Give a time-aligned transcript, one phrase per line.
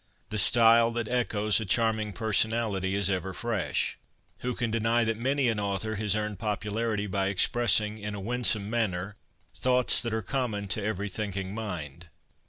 [0.29, 3.99] The style that echoes a charm ing personality is ever fresh.
[4.39, 8.67] Who can deny that many an author has earned popularity by expressing in a winsome
[8.67, 9.15] manner
[9.53, 12.09] thoughts that are common to every thinking mind